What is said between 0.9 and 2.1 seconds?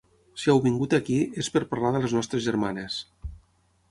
aquí, és per parlar de